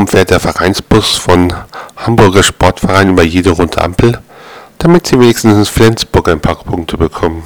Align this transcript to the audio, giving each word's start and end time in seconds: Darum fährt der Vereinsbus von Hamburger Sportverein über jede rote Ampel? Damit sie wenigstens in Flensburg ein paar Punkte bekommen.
Darum 0.00 0.08
fährt 0.08 0.30
der 0.30 0.40
Vereinsbus 0.40 1.18
von 1.18 1.52
Hamburger 1.94 2.42
Sportverein 2.42 3.10
über 3.10 3.22
jede 3.22 3.50
rote 3.50 3.82
Ampel? 3.82 4.18
Damit 4.78 5.06
sie 5.06 5.20
wenigstens 5.20 5.58
in 5.58 5.64
Flensburg 5.66 6.26
ein 6.30 6.40
paar 6.40 6.54
Punkte 6.54 6.96
bekommen. 6.96 7.42